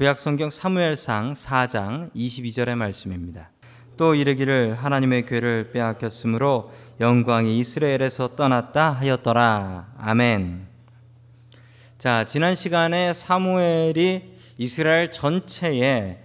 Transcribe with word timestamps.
구약 0.00 0.18
성경 0.18 0.48
사무엘상 0.48 1.34
4장 1.34 2.10
22절의 2.14 2.74
말씀입니다. 2.74 3.50
또 3.98 4.14
이르기를 4.14 4.72
하나님의 4.72 5.26
괴를 5.26 5.72
빼앗겼으므로 5.72 6.72
영광이 7.00 7.58
이스라엘에서 7.58 8.34
떠났다 8.34 8.92
하였더라. 8.92 9.92
아멘. 9.98 10.66
자, 11.98 12.24
지난 12.24 12.54
시간에 12.54 13.12
사무엘이 13.12 14.38
이스라엘 14.56 15.10
전체에 15.10 16.24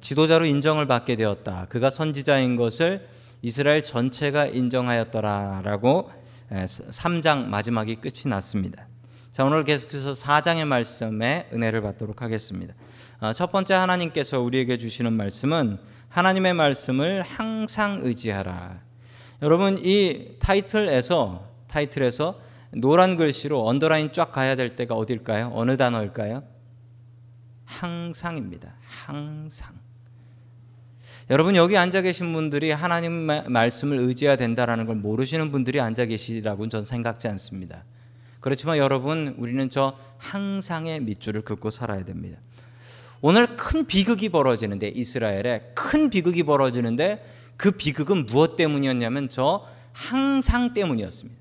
지도자로 0.00 0.44
인정을 0.44 0.88
받게 0.88 1.14
되었다. 1.14 1.66
그가 1.68 1.90
선지자인 1.90 2.56
것을 2.56 3.06
이스라엘 3.40 3.84
전체가 3.84 4.46
인정하였더라라고 4.46 6.10
3장 6.50 7.44
마지막이 7.44 8.00
끝이 8.00 8.22
났습니다. 8.24 8.88
자, 9.32 9.46
오늘 9.46 9.64
계속해서 9.64 10.12
4장의 10.12 10.66
말씀에 10.66 11.48
은혜를 11.54 11.80
받도록 11.80 12.20
하겠습니다. 12.20 12.74
어, 13.22 13.32
첫 13.32 13.52
번째 13.52 13.74
하나님께서 13.74 14.40
우리에게 14.40 14.78
주시는 14.78 15.12
말씀은 15.12 15.78
하나님의 16.08 16.54
말씀을 16.54 17.22
항상 17.22 18.00
의지하라. 18.02 18.80
여러분 19.42 19.78
이 19.78 20.34
타이틀에서 20.40 21.48
타이틀에서 21.68 22.40
노란 22.72 23.16
글씨로 23.16 23.64
언더라인 23.64 24.12
쫙 24.12 24.32
가야 24.32 24.56
될 24.56 24.74
때가 24.74 24.96
어딜까요? 24.96 25.52
어느 25.54 25.76
단어일까요? 25.76 26.42
항상입니다. 27.64 28.74
항상. 28.82 29.72
여러분 31.30 31.54
여기 31.54 31.76
앉아 31.76 32.00
계신 32.02 32.32
분들이 32.32 32.72
하나님 32.72 33.12
말씀을 33.12 33.98
의지해야 33.98 34.34
된다라는 34.34 34.86
걸 34.86 34.96
모르시는 34.96 35.52
분들이 35.52 35.80
앉아 35.80 36.06
계시라고는 36.06 36.70
전 36.70 36.84
생각지 36.84 37.28
않습니다. 37.28 37.84
그렇지만 38.40 38.78
여러분 38.78 39.36
우리는 39.38 39.70
저 39.70 39.96
항상의 40.18 40.98
밑줄을 41.02 41.42
긋고 41.42 41.70
살아야 41.70 42.04
됩니다. 42.04 42.40
오늘 43.24 43.56
큰 43.56 43.86
비극이 43.86 44.30
벌어지는데 44.30 44.88
이스라엘에 44.88 45.70
큰 45.74 46.10
비극이 46.10 46.42
벌어지는데 46.42 47.24
그 47.56 47.70
비극은 47.70 48.26
무엇 48.26 48.56
때문이었냐면 48.56 49.28
저 49.28 49.64
항상 49.92 50.74
때문이었습니다. 50.74 51.40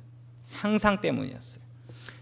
항상 0.53 1.01
때문이었어요. 1.01 1.63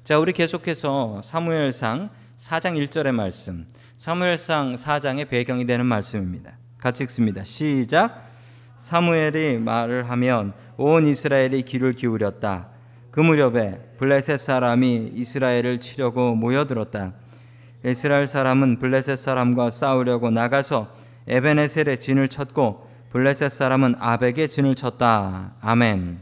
자, 0.06 0.18
우리 0.18 0.32
계속해서 0.32 1.20
사무엘상 1.22 2.10
4장 2.38 2.82
1절의 2.82 3.12
말씀. 3.12 3.68
사무엘상 3.98 4.76
4장의 4.76 5.28
배경이 5.28 5.66
되는 5.66 5.86
말씀입니다. 5.86 6.58
같이 6.78 7.04
읽습니다. 7.04 7.44
시작. 7.44 8.30
사무엘이 8.78 9.58
말을 9.58 10.10
하면 10.10 10.54
온 10.78 11.06
이스라엘이 11.06 11.64
귀를 11.64 11.92
기울였다. 11.92 12.70
그 13.12 13.20
무렵에 13.20 13.78
블레셋 13.98 14.40
사람이 14.40 15.12
이스라엘을 15.16 15.82
치려고 15.82 16.34
모여들었다. 16.34 17.14
이스라엘 17.86 18.28
사람은 18.28 18.80
블레셋 18.80 19.18
사람과 19.18 19.70
싸우려고 19.70 20.30
나가서 20.32 20.94
에벤에셀에 21.28 22.00
진을 22.00 22.28
쳤고 22.28 22.88
블레셋 23.12 23.50
사람은 23.52 23.96
아벡에 24.00 24.50
진을 24.50 24.76
쳤다. 24.76 25.54
아멘. 25.62 26.20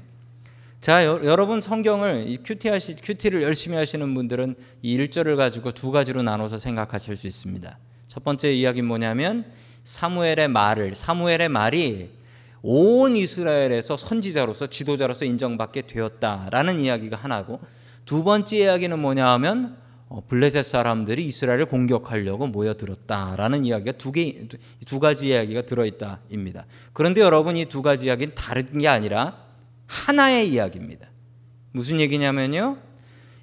자, 0.79 1.03
여, 1.03 1.17
러분 1.35 1.59
성경을 1.59 2.25
이 2.27 2.37
QT 2.37 2.67
하시 2.69 2.95
QT를 2.95 3.41
열심히 3.41 3.75
하시는 3.75 4.13
분들은 4.13 4.55
이 4.83 4.97
1절을 4.97 5.35
가지고 5.35 5.71
두 5.71 5.91
가지로 5.91 6.21
나눠서 6.21 6.59
생각하실 6.59 7.15
수 7.15 7.25
있습니다. 7.25 7.77
첫 8.07 8.23
번째 8.23 8.53
이야기는 8.53 8.87
뭐냐면 8.87 9.45
사무엘의 9.83 10.49
말을 10.49 10.93
사무엘의 10.93 11.49
말이 11.49 12.11
온 12.61 13.15
이스라엘에서 13.15 13.97
선지자로서 13.97 14.67
지도자로서 14.67 15.25
인정받게 15.25 15.83
되었다라는 15.83 16.79
이야기가 16.79 17.17
하나고 17.17 17.59
두 18.05 18.23
번째 18.23 18.57
이야기는 18.57 18.99
뭐냐 18.99 19.27
하면 19.33 19.75
어, 19.75 19.86
블레셋 20.27 20.63
사람들이 20.63 21.25
이스라엘을 21.25 21.65
공격하려고 21.65 22.47
모여들었다라는 22.47 23.65
이야기가 23.65 23.97
두 23.97 24.11
개, 24.11 24.47
두 24.85 24.99
가지 24.99 25.27
이야기가 25.27 25.63
들어 25.63 25.85
있다입니다. 25.85 26.65
그런데 26.93 27.21
여러분 27.21 27.57
이 27.57 27.65
두 27.65 27.81
가지 27.81 28.05
이야기는 28.05 28.33
다른 28.35 28.77
게 28.77 28.87
아니라 28.87 29.37
하나의 29.87 30.49
이야기입니다. 30.49 31.09
무슨 31.71 31.99
얘기냐면요. 31.99 32.77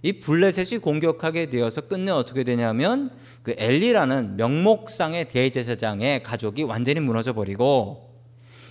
이 0.03 0.13
블레셋이 0.21 0.81
공격하게 0.81 1.47
되어서 1.47 1.83
끝내 1.83 2.11
어떻게 2.11 2.45
되냐면 2.45 3.11
그 3.43 3.55
엘리라는 3.57 4.37
명목상의 4.37 5.29
대제사장의 5.29 6.23
가족이 6.23 6.63
완전히 6.63 7.01
무너져 7.01 7.33
버리고 7.33 8.14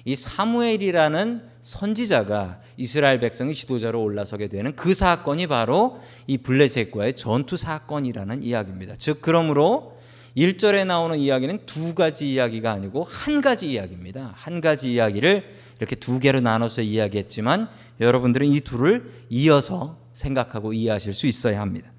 이 0.05 0.15
사무엘이라는 0.15 1.41
선지자가 1.61 2.59
이스라엘 2.75 3.19
백성의 3.19 3.53
지도자로 3.53 4.01
올라서게 4.01 4.47
되는 4.47 4.75
그 4.75 4.93
사건이 4.93 5.47
바로 5.47 5.99
이 6.27 6.37
블레셋과의 6.37 7.13
전투 7.13 7.55
사건이라는 7.55 8.43
이야기입니다. 8.43 8.95
즉 8.97 9.19
그러므로 9.21 9.97
1절에 10.35 10.85
나오는 10.85 11.17
이야기는 11.17 11.65
두 11.65 11.93
가지 11.93 12.33
이야기가 12.33 12.71
아니고 12.71 13.03
한 13.03 13.41
가지 13.41 13.71
이야기입니다. 13.71 14.33
한 14.35 14.61
가지 14.61 14.91
이야기를 14.91 15.43
이렇게 15.79 15.95
두 15.95 16.19
개로 16.19 16.41
나눠서 16.41 16.81
이야기했지만 16.81 17.69
여러분들은 17.99 18.47
이 18.47 18.59
둘을 18.59 19.11
이어서 19.29 19.99
생각하고 20.13 20.73
이해하실 20.73 21.13
수 21.13 21.27
있어야 21.27 21.61
합니다. 21.61 21.91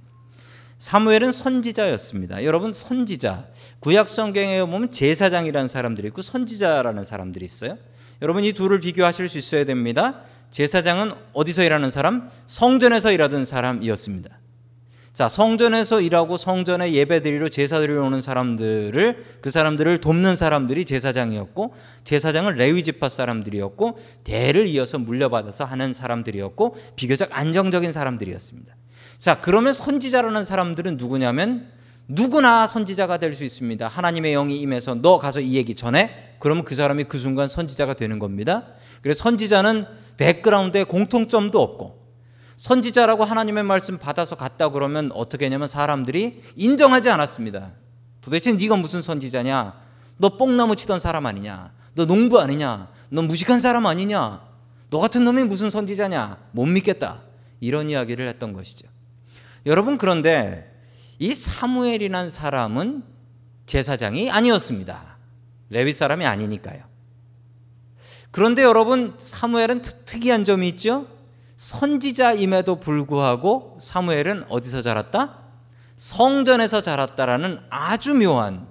사무엘은 0.78 1.32
선지자였습니다. 1.32 2.44
여러분 2.44 2.72
선지자 2.72 3.46
구약 3.80 4.08
성경에 4.08 4.60
보면 4.64 4.90
제사장이라는 4.90 5.68
사람들이 5.68 6.08
있고 6.08 6.20
선지자라는 6.20 7.04
사람들이 7.04 7.44
있어요. 7.44 7.78
여러분 8.24 8.42
이 8.42 8.54
둘을 8.54 8.80
비교하실 8.80 9.28
수 9.28 9.36
있어야 9.36 9.64
됩니다. 9.64 10.22
제사장은 10.48 11.12
어디서 11.34 11.62
일하는 11.62 11.90
사람? 11.90 12.30
성전에서 12.46 13.12
일하던 13.12 13.44
사람이었습니다. 13.44 14.30
자, 15.12 15.28
성전에서 15.28 16.00
일하고 16.00 16.38
성전에 16.38 16.94
예배드리러 16.94 17.50
제사드리러 17.50 18.02
오는 18.02 18.22
사람들을 18.22 19.24
그 19.42 19.50
사람들을 19.50 20.00
돕는 20.00 20.36
사람들이 20.36 20.86
제사장이었고 20.86 21.74
제사장은 22.04 22.54
레위 22.54 22.82
지파 22.82 23.10
사람들이었고 23.10 23.98
대를 24.24 24.68
이어서 24.68 24.98
물려받아서 24.98 25.66
하는 25.66 25.92
사람들이었고 25.92 26.76
비교적 26.96 27.28
안정적인 27.30 27.92
사람들이었습니다. 27.92 28.74
자, 29.18 29.42
그러면 29.42 29.74
선지자라는 29.74 30.46
사람들은 30.46 30.96
누구냐면 30.96 31.68
누구나 32.08 32.66
선지자가 32.66 33.16
될 33.18 33.34
수 33.34 33.44
있습니다. 33.44 33.88
하나님의 33.88 34.32
영이 34.32 34.60
임해서 34.60 34.96
너 34.96 35.18
가서 35.18 35.40
이 35.40 35.54
얘기 35.54 35.74
전해. 35.74 36.10
그러면 36.38 36.64
그 36.64 36.74
사람이 36.74 37.04
그 37.04 37.18
순간 37.18 37.48
선지자가 37.48 37.94
되는 37.94 38.18
겁니다. 38.18 38.64
그래서 39.00 39.22
선지자는 39.22 39.86
백그라운드에 40.16 40.84
공통점도 40.84 41.60
없고 41.60 42.04
선지자라고 42.56 43.24
하나님의 43.24 43.64
말씀 43.64 43.98
받아서 43.98 44.36
갔다 44.36 44.68
그러면 44.68 45.10
어떻게 45.12 45.46
했냐면 45.46 45.66
사람들이 45.66 46.42
인정하지 46.56 47.10
않았습니다. 47.10 47.72
도대체 48.20 48.52
네가 48.52 48.76
무슨 48.76 49.02
선지자냐? 49.02 49.74
너 50.18 50.36
뽕나무 50.36 50.76
치던 50.76 50.98
사람 51.00 51.26
아니냐? 51.26 51.72
너 51.94 52.04
농부 52.06 52.38
아니냐? 52.40 52.88
너 53.08 53.22
무식한 53.22 53.60
사람 53.60 53.86
아니냐? 53.86 54.42
너 54.90 54.98
같은 54.98 55.24
놈이 55.24 55.44
무슨 55.44 55.70
선지자냐? 55.70 56.38
못 56.52 56.66
믿겠다. 56.66 57.22
이런 57.60 57.90
이야기를 57.90 58.28
했던 58.28 58.52
것이죠. 58.52 58.86
여러분 59.66 59.98
그런데 59.98 60.73
이 61.18 61.34
사무엘이란 61.34 62.30
사람은 62.30 63.02
제사장이 63.66 64.30
아니었습니다. 64.30 65.16
레위 65.70 65.92
사람이 65.92 66.26
아니니까요. 66.26 66.82
그런데 68.30 68.62
여러분 68.62 69.14
사무엘은 69.18 69.82
특이한 69.82 70.44
점이 70.44 70.68
있죠. 70.70 71.06
선지자임에도 71.56 72.80
불구하고 72.80 73.78
사무엘은 73.80 74.44
어디서 74.48 74.82
자랐다? 74.82 75.38
성전에서 75.96 76.80
자랐다라는 76.80 77.60
아주 77.70 78.14
묘한 78.14 78.66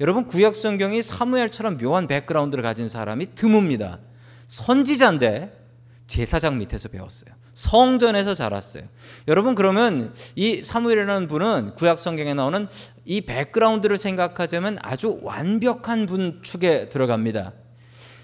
여러분 0.00 0.26
구약 0.26 0.54
성경이 0.54 1.02
사무엘처럼 1.02 1.78
묘한 1.78 2.06
백그라운드를 2.06 2.62
가진 2.62 2.88
사람이 2.88 3.34
드뭅니다. 3.34 3.98
선지자인데 4.46 5.67
제사장 6.08 6.58
밑에서 6.58 6.88
배웠어요. 6.88 7.30
성전에서 7.52 8.34
자랐어요. 8.34 8.84
여러분 9.28 9.54
그러면 9.54 10.14
이 10.34 10.62
사무엘이라는 10.62 11.28
분은 11.28 11.74
구약 11.76 11.98
성경에 11.98 12.34
나오는 12.34 12.66
이 13.04 13.20
백그라운드를 13.20 13.98
생각하자면 13.98 14.78
아주 14.82 15.18
완벽한 15.22 16.06
분 16.06 16.40
축에 16.42 16.88
들어갑니다. 16.88 17.52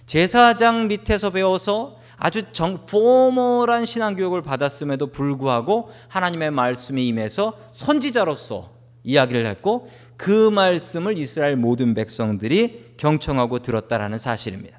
제사장 0.06 0.88
밑에서 0.88 1.30
배워서 1.30 1.98
아주 2.16 2.52
정, 2.52 2.86
포멀한 2.86 3.84
신앙 3.84 4.14
교육을 4.14 4.42
받았음에도 4.42 5.08
불구하고 5.08 5.90
하나님의 6.08 6.50
말씀이 6.52 7.06
임해서 7.08 7.58
선지자로서 7.70 8.72
이야기를 9.02 9.44
했고 9.46 9.88
그 10.16 10.48
말씀을 10.48 11.18
이스라엘 11.18 11.56
모든 11.56 11.92
백성들이 11.92 12.94
경청하고 12.96 13.58
들었다라는 13.58 14.18
사실입니다. 14.18 14.78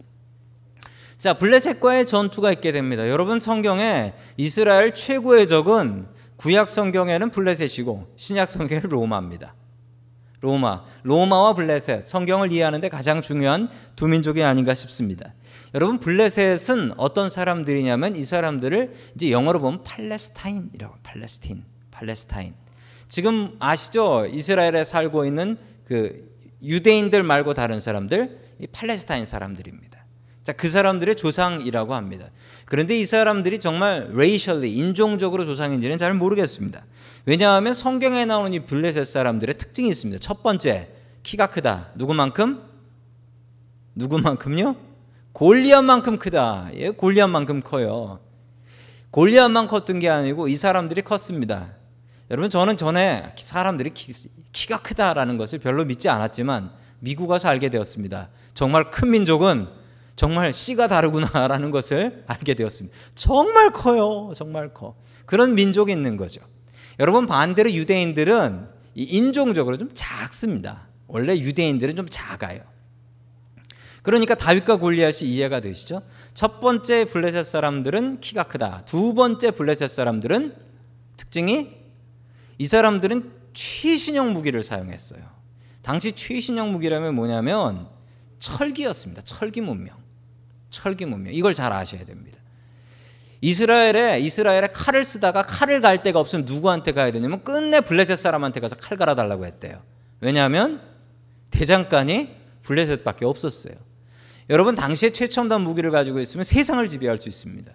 자, 1.18 1.34
블레셋과의 1.34 2.06
전투가 2.06 2.52
있게 2.52 2.72
됩니다. 2.72 3.10
여러분 3.10 3.40
성경에 3.40 4.14
이스라엘 4.38 4.94
최고의 4.94 5.48
적은 5.48 6.08
구약 6.36 6.70
성경에는 6.70 7.32
블레셋이고 7.32 8.14
신약 8.18 8.50
성경에는 8.50 8.90
로마입니다. 8.90 9.56
로마, 10.42 10.84
로마와 11.04 11.54
블레셋, 11.54 12.06
성경을 12.06 12.52
이해하는데 12.52 12.88
가장 12.90 13.22
중요한 13.22 13.70
두 13.96 14.08
민족이 14.08 14.44
아닌가 14.44 14.76
싶습니다. 14.76 15.34
여러분 15.74 16.00
블레셋은 16.00 16.94
어떤 16.98 17.30
사람들이냐면 17.30 18.16
이 18.16 18.24
사람들을 18.24 18.94
이제 19.16 19.32
영어로 19.32 19.60
보면 19.60 19.84
팔레스타인이라고 19.84 20.96
팔레스틴, 21.02 21.64
팔레스타인. 21.90 22.54
지금 23.08 23.56
아시죠? 23.60 24.28
이스라엘에 24.28 24.84
살고 24.84 25.26
있는 25.26 25.58
그 25.86 26.30
유대인들 26.62 27.24
말고 27.24 27.54
다른 27.54 27.80
사람들, 27.80 28.40
이 28.60 28.68
팔레스타인 28.68 29.26
사람들입니다. 29.26 29.95
자, 30.46 30.54
그 30.54 30.70
사람들의 30.70 31.16
조상이라고 31.16 31.96
합니다. 31.96 32.30
그런데 32.66 32.96
이 32.96 33.08
사람들이 33.08 33.58
정말 33.58 34.12
레이셜리 34.14 34.76
인종적으로 34.76 35.44
조상인지는 35.44 35.98
잘 35.98 36.14
모르겠습니다. 36.14 36.86
왜냐하면 37.26 37.74
성경에 37.74 38.26
나오는 38.26 38.54
이 38.54 38.60
블레셋 38.64 39.08
사람들의 39.08 39.58
특징이 39.58 39.90
있습니다. 39.90 40.20
첫 40.20 40.44
번째, 40.44 40.90
키가 41.24 41.48
크다. 41.48 41.90
누구만큼? 41.96 42.62
누구만큼요? 43.96 44.76
골리앗만큼 45.34 46.20
크다. 46.20 46.70
예, 46.76 46.92
골리앗만큼 46.92 47.62
커요. 47.62 48.20
골리앗만 49.10 49.68
컸던 49.68 49.98
게 49.98 50.10
아니고 50.10 50.48
이 50.48 50.56
사람들이 50.56 51.02
컸습니다. 51.02 51.72
여러분 52.30 52.52
저는 52.52 52.78
전에 52.78 53.32
사람들이 53.36 53.90
키, 53.96 54.68
가 54.68 54.78
크다라는 54.78 55.40
것을 55.40 55.58
별로 55.58 55.86
믿지 55.86 56.08
않았지만 56.08 56.72
미국 57.00 57.32
와서 57.32 57.48
알게 57.48 57.70
되었습니다. 57.70 58.30
정말 58.54 58.92
큰 58.92 59.10
민족은 59.10 59.85
정말 60.16 60.54
씨가 60.54 60.88
다르구나라는 60.88 61.72
것을 61.72 62.24
알게 62.28 62.54
되었습니다. 62.54 62.96
정말 63.16 63.72
커요. 63.72 64.32
정말 64.36 64.74
커. 64.74 64.96
그런 65.26 65.56
민족이 65.56 65.92
있는 65.92 66.18
거죠. 66.18 66.42
여러분 67.00 67.26
반대로 67.26 67.72
유대인들은 67.72 68.68
인종적으로 68.96 69.78
좀 69.78 69.90
작습니다. 69.94 70.88
원래 71.08 71.36
유대인들은 71.38 71.96
좀 71.96 72.08
작아요. 72.10 72.62
그러니까 74.04 74.36
다윗과 74.36 74.78
골리앗이 74.78 75.28
이해가 75.30 75.60
되시죠? 75.60 76.02
첫 76.34 76.60
번째 76.60 77.06
블레셋 77.06 77.44
사람들은 77.44 78.20
키가 78.22 78.44
크다. 78.44 78.84
두 78.86 79.14
번째 79.16 79.52
블레셋 79.52 79.90
사람들은 79.90 80.56
특징이 81.18 81.76
이 82.58 82.68
사람들은 82.68 83.32
최신형 83.54 84.34
무기를 84.34 84.64
사용했어요. 84.64 85.22
당시 85.82 86.12
최신형 86.12 86.72
무기라면 86.72 87.16
뭐냐면 87.16 87.88
철기였습니다. 88.40 89.24
철기 89.24 89.62
문명. 89.62 90.05
철기 90.76 91.06
문명. 91.06 91.34
이걸 91.34 91.54
잘 91.54 91.72
아셔야 91.72 92.04
됩니다. 92.04 92.40
이스라엘에 93.42 94.20
이스라엘에 94.20 94.68
칼을 94.74 95.04
쓰다가 95.04 95.44
칼을 95.44 95.80
갈 95.82 96.04
데가 96.04 96.20
없으면 96.20 96.46
누구한테 96.46 96.92
가야 96.92 97.12
되냐면 97.12 97.44
끝내 97.44 97.80
블레셋 97.80 98.18
사람한테 98.18 98.60
가서 98.60 98.76
칼 98.76 98.98
갈아 98.98 99.16
달라고 99.16 99.46
했대요. 99.46 99.82
왜냐하면 100.20 100.82
대장간이 101.52 102.30
블레셋밖에 102.64 103.26
없었어요. 103.26 103.76
여러분 104.50 104.76
당시에 104.76 105.12
최첨단 105.12 105.62
무기를 105.62 105.92
가지고 105.92 106.20
있으면 106.20 106.44
세상을 106.44 106.86
지배할 106.88 107.18
수 107.18 107.30
있습니다. 107.30 107.72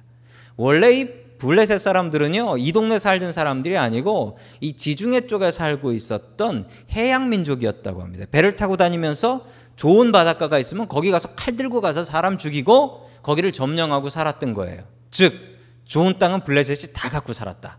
원래 0.57 0.93
이 0.93 1.07
블레셋 1.39 1.81
사람들은요 1.81 2.59
이 2.59 2.73
동네 2.73 2.99
살던 2.99 3.33
사람들이 3.33 3.79
아니고 3.79 4.39
이 4.61 4.75
지중해 4.75 5.27
쪽에 5.27 5.51
살고 5.51 5.93
있었던 5.93 6.69
해양 6.93 7.29
민족이었다고 7.31 8.03
합니다. 8.03 8.27
배를 8.31 8.57
타고 8.57 8.77
다니면서 8.77 9.47
좋은 9.81 10.13
바닷가가 10.13 10.59
있으면 10.59 10.89
거기 10.89 11.11
가서 11.11 11.29
칼 11.35 11.57
들고 11.57 11.81
가서 11.81 12.05
사람 12.05 12.37
죽이고 12.37 13.09
거기를 13.23 13.51
점령하고 13.51 14.11
살았던 14.11 14.53
거예요. 14.53 14.83
즉 15.11 15.33
좋은 15.87 16.19
땅은 16.19 16.45
블레셋이 16.45 16.93
다 16.93 17.09
갖고 17.09 17.33
살았다. 17.33 17.79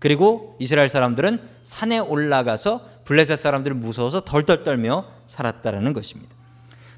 그리고 0.00 0.56
이스라엘 0.58 0.88
사람들은 0.88 1.40
산에 1.62 2.00
올라가서 2.00 3.04
블레셋 3.04 3.38
사람들을 3.38 3.76
무서워서 3.76 4.22
덜덜 4.22 4.64
떨며 4.64 5.04
살았다라는 5.24 5.92
것입니다. 5.92 6.34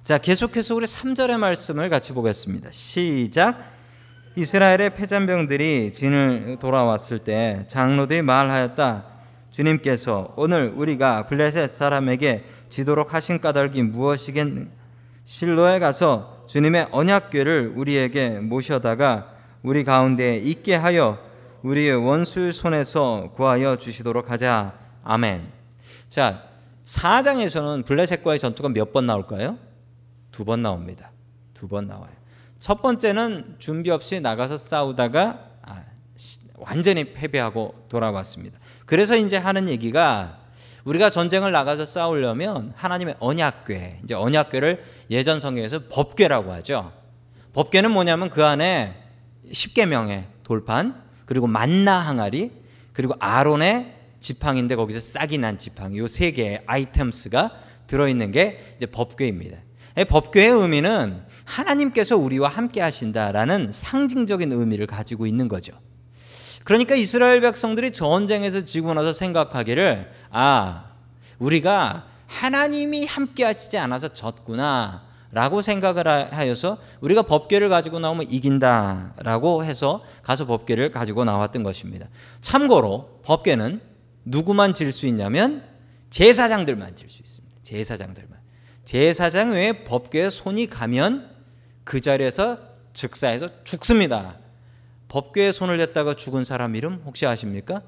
자, 0.04 0.16
계속해서 0.16 0.74
우리 0.74 0.86
3절의 0.86 1.36
말씀을 1.36 1.90
같이 1.90 2.14
보겠습니다. 2.14 2.70
시작. 2.70 3.62
이스라엘의 4.36 4.94
패잔병들이 4.94 5.92
진을 5.92 6.56
돌아왔을 6.60 7.18
때 7.18 7.66
장로들이 7.68 8.22
말하였다. 8.22 9.04
주님께서 9.58 10.32
오늘 10.34 10.72
우리가 10.74 11.26
블레셋 11.26 11.70
사람에게 11.70 12.44
지도록 12.68 13.14
하신 13.14 13.38
까닭이 13.40 13.84
무엇이겠 13.84 14.48
실로에 15.22 15.78
가서 15.78 16.42
주님의 16.48 16.88
언약궤를 16.90 17.74
우리에게 17.76 18.40
모셔다가 18.40 19.32
우리 19.62 19.84
가운데 19.84 20.38
있게 20.38 20.74
하여 20.74 21.20
우리의 21.62 21.94
원수 21.94 22.50
손에서 22.50 23.30
구하여 23.32 23.76
주시도록 23.76 24.28
하자. 24.28 24.76
아멘. 25.04 25.46
자, 26.08 26.42
4장에서는 26.84 27.84
블레셋과의 27.86 28.40
전투가 28.40 28.70
몇 28.70 28.92
번 28.92 29.06
나올까요? 29.06 29.56
두 30.32 30.44
번 30.44 30.62
나옵니다. 30.62 31.12
두 31.54 31.68
번 31.68 31.86
나와요. 31.86 32.10
첫 32.58 32.82
번째는 32.82 33.54
준비 33.60 33.90
없이 33.92 34.20
나가서 34.20 34.56
싸우다가 34.56 35.44
아, 35.62 35.84
완전히 36.54 37.12
패배하고 37.12 37.86
돌아왔습니다. 37.88 38.58
그래서 38.86 39.16
이제 39.16 39.36
하는 39.36 39.68
얘기가 39.68 40.38
우리가 40.84 41.10
전쟁을 41.10 41.50
나가서 41.50 41.86
싸우려면 41.86 42.72
하나님의 42.76 43.16
언약궤, 43.18 44.00
이제 44.04 44.14
언약궤를 44.14 44.82
예전 45.10 45.40
성경에서 45.40 45.88
법궤라고 45.90 46.52
하죠. 46.54 46.92
법궤는 47.54 47.90
뭐냐면 47.90 48.28
그 48.28 48.44
안에 48.44 48.94
십계명의 49.50 50.26
돌판, 50.42 51.02
그리고 51.24 51.46
만나 51.46 51.98
항아리, 51.98 52.50
그리고 52.92 53.14
아론의 53.18 53.94
지팡인데 54.20 54.76
거기서 54.76 55.00
싹이 55.00 55.38
난 55.38 55.56
지팡, 55.58 55.96
요세 55.96 56.32
개의 56.32 56.62
아이템스가 56.66 57.52
들어 57.86 58.08
있는 58.08 58.30
게 58.30 58.74
이제 58.76 58.86
법궤입니다. 58.86 59.58
법궤의 60.08 60.50
의미는 60.50 61.22
하나님께서 61.44 62.16
우리와 62.16 62.48
함께 62.48 62.80
하신다라는 62.80 63.70
상징적인 63.72 64.52
의미를 64.52 64.86
가지고 64.86 65.26
있는 65.26 65.48
거죠. 65.48 65.72
그러니까 66.64 66.94
이스라엘 66.94 67.40
백성들이 67.40 67.92
전쟁에서 67.92 68.62
지고 68.62 68.92
나서 68.94 69.12
생각하기를 69.12 70.10
아, 70.30 70.86
우리가 71.38 72.06
하나님이 72.26 73.06
함께 73.06 73.44
하시지 73.44 73.78
않아서 73.78 74.12
졌구나. 74.12 75.04
라고 75.30 75.62
생각을 75.62 76.32
하여서 76.32 76.78
우리가 77.00 77.22
법궤를 77.22 77.68
가지고 77.68 77.98
나오면 77.98 78.30
이긴다 78.30 79.14
라고 79.18 79.64
해서 79.64 80.04
가서 80.22 80.46
법궤를 80.46 80.92
가지고 80.92 81.24
나왔던 81.24 81.64
것입니다. 81.64 82.06
참고로 82.40 83.18
법궤는 83.24 83.80
누구만 84.24 84.74
질 84.74 84.92
수 84.92 85.08
있냐면 85.08 85.64
제사장들만 86.10 86.94
질 86.94 87.10
수 87.10 87.20
있습니다. 87.20 87.56
제사장들만. 87.64 88.38
제사장 88.84 89.50
외에 89.50 89.72
법궤에 89.84 90.30
손이 90.30 90.68
가면 90.68 91.28
그 91.82 92.00
자리에서 92.00 92.58
즉사해서 92.92 93.48
죽습니다. 93.64 94.36
법궤에 95.14 95.52
손을 95.52 95.76
댔다가 95.76 96.14
죽은 96.14 96.42
사람 96.42 96.74
이름 96.74 97.00
혹시 97.06 97.24
아십니까? 97.24 97.82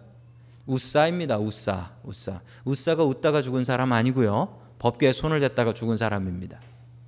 우사입니다. 0.65 1.39
우사. 1.39 1.91
우사. 2.05 2.41
우사가 2.65 3.03
웃다가 3.03 3.43
죽은 3.43 3.65
사람 3.65 3.93
아니고요. 3.93 4.61
법궤에 4.79 5.11
손을 5.11 5.41
댔다가 5.41 5.73
죽은 5.73 5.97
사람입니다. 5.97 6.61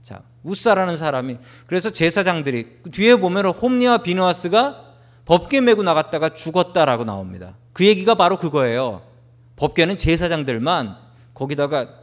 자, 0.03 0.23
우사라는 0.43 0.97
사람이 0.97 1.38
그래서 1.69 1.90
제사장들이 1.90 2.81
뒤에 2.90 3.14
보면 3.14 3.47
홈리와 3.47 3.99
비누아스가 3.99 4.87
법궤 5.25 5.61
메고 5.61 5.85
나갔다가 5.85 6.31
죽었다라고 6.31 7.04
나옵니다. 7.04 7.57
그 7.73 7.87
얘기가 7.87 8.16
바로 8.16 8.38
그거예요. 8.38 9.02
법궤는 9.54 9.99
제사장들만 9.99 10.97
거기다가 11.33 11.95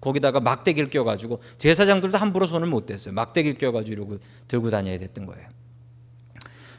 거기다가 0.00 0.38
막대기를 0.38 0.90
껴가지고 0.90 1.42
제사장들도 1.56 2.18
함부로 2.18 2.46
손을 2.46 2.68
못 2.68 2.86
댔어요. 2.86 3.14
막대기를 3.14 3.58
껴가지고 3.58 3.92
이러고 3.92 4.18
들고 4.46 4.70
다녀야 4.70 4.96
됐던 4.96 5.26
거예요. 5.26 5.48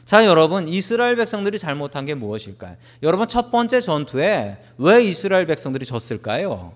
자, 0.04 0.24
여러분, 0.26 0.66
이스라엘 0.68 1.16
백성들이 1.16 1.58
잘못한 1.58 2.04
게 2.04 2.14
무엇일까요? 2.14 2.76
여러분, 3.02 3.28
첫 3.28 3.50
번째 3.50 3.80
전투에 3.80 4.58
왜 4.78 5.04
이스라엘 5.04 5.46
백성들이 5.46 5.84
졌을까요? 5.86 6.74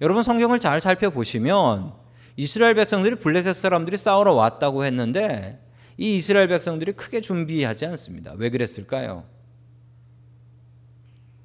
여러분, 0.00 0.22
성경을 0.22 0.58
잘 0.58 0.80
살펴보시면 0.80 1.92
이스라엘 2.36 2.74
백성들이 2.74 3.16
블레셋 3.16 3.54
사람들이 3.54 3.96
싸우러 3.96 4.32
왔다고 4.34 4.84
했는데 4.84 5.60
이 5.96 6.16
이스라엘 6.16 6.48
백성들이 6.48 6.92
크게 6.92 7.20
준비하지 7.20 7.86
않습니다. 7.86 8.32
왜 8.36 8.50
그랬을까요? 8.50 9.24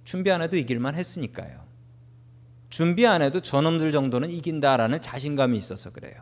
준비 0.04 0.32
안 0.32 0.42
해도 0.42 0.56
이길만 0.56 0.96
했으니까요. 0.96 1.68
준비 2.70 3.06
안 3.06 3.22
해도 3.22 3.42
저놈들 3.42 3.92
정도는 3.92 4.30
이긴다라는 4.30 5.01
자신감이 5.01 5.58
있어서 5.58 5.92
그래요. 5.92 6.16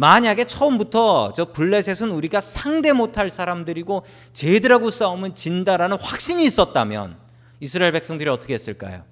만약에 0.00 0.46
처음부터 0.46 1.34
저 1.36 1.52
블레셋은 1.52 2.10
우리가 2.10 2.40
상대 2.40 2.90
못할 2.94 3.28
사람들이고 3.28 4.06
쟤들하고 4.32 4.88
싸우면 4.88 5.34
진다라는 5.34 5.98
확신이 5.98 6.42
있었다면 6.46 7.18
이스라엘 7.60 7.92
백성들이 7.92 8.30
어떻게 8.30 8.54
했을까요? 8.54 9.04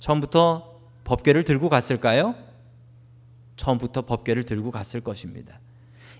처음부터 0.00 0.80
법궤를 1.04 1.44
들고 1.44 1.68
갔을까요? 1.68 2.34
처음부터 3.54 4.02
법궤를 4.02 4.42
들고 4.42 4.72
갔을 4.72 5.02
것입니다. 5.02 5.60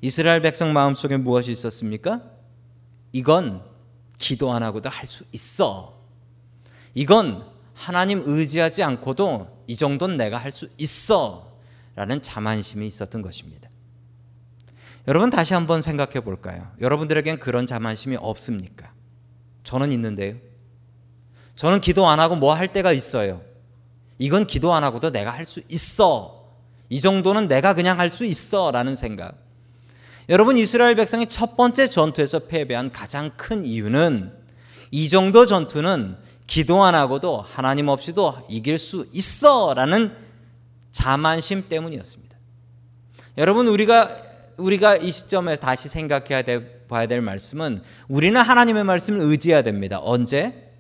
이스라엘 0.01 0.43
백성 0.43 0.73
마음속에 0.73 1.17
무엇이 1.17 1.51
있었습니까? 1.51 2.23
이건 3.11 3.65
기도 4.19 4.53
안 4.53 4.63
하고도 4.63 4.89
할 4.89 5.07
수 5.09 5.25
있어. 5.33 5.99
이건 6.95 7.45
하나님 7.75 8.23
의지하지 8.25 8.85
않고도 8.85 9.65
이 9.67 9.75
정도는 9.75 10.17
내가 10.19 10.37
할 10.39 10.53
수 10.53 10.69
있어. 10.79 11.56
라는 11.97 12.23
자만심이 12.23 12.87
있었던 12.87 13.23
것입니다. 13.23 13.69
여러분 15.09 15.31
다시 15.31 15.55
한번 15.55 15.83
생각해 15.83 16.21
볼까요? 16.21 16.71
여러분들에겐 16.81 17.39
그런 17.39 17.67
자만심이 17.67 18.17
없습니까? 18.21 18.93
저는 19.65 19.93
있는데요. 19.93 20.37
저는 21.55 21.81
기도 21.81 22.07
안 22.09 22.21
하고 22.21 22.37
뭐 22.37 22.55
할 22.55 22.73
때가 22.73 22.93
있어요. 22.93 23.41
이건 24.19 24.47
기도 24.47 24.75
안 24.75 24.85
하고도 24.85 25.11
내가 25.11 25.31
할 25.31 25.45
수 25.47 25.63
있어. 25.69 26.45
이 26.89 27.01
정도는 27.01 27.49
내가 27.49 27.75
그냥 27.75 27.99
할 27.99 28.11
수 28.11 28.25
있어. 28.25 28.71
라는 28.71 28.95
생각. 28.95 29.35
여러분, 30.29 30.57
이스라엘 30.57 30.95
백성이 30.97 31.27
첫 31.27 31.57
번째 31.57 31.89
전투에서 31.89 32.41
패배한 32.41 32.91
가장 32.91 33.31
큰 33.37 33.65
이유는 33.65 34.33
이 34.91 35.09
정도 35.09 35.47
전투는 35.47 36.17
기도 36.47 36.85
안 36.85 36.95
하고도 36.95 37.41
하나님 37.43 37.89
없이도 37.89 38.47
이길 38.49 38.79
수 38.79 39.07
있어. 39.13 39.75
라는 39.75 40.15
자만심 40.97 41.69
때문이었습니다. 41.69 42.39
여러분, 43.37 43.69
우리가, 43.69 44.17
우리가 44.57 44.97
이 44.97 45.11
시점에서 45.11 45.61
다시 45.61 45.91
생각해야 45.91 46.41
돼, 46.41 46.87
봐야 46.89 47.07
될 47.07 47.21
말씀은 47.21 47.83
우리는 48.09 48.41
하나님의 48.41 48.85
말씀을 48.85 49.21
의지해야 49.21 49.61
됩니다. 49.61 49.99
언제? 50.01 50.73